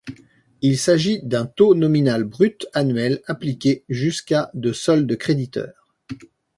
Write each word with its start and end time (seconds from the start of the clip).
Il 0.63 0.79
s'agit 0.79 1.19
d'un 1.21 1.45
taux 1.45 1.75
nominal 1.75 2.23
brut 2.23 2.65
annuel 2.73 3.21
appliqué 3.27 3.83
jusqu'à 3.87 4.49
de 4.55 4.73
solde 4.73 5.15
créditeur. 5.15 5.85